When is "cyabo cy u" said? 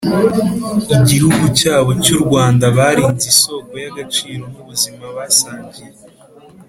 1.59-2.17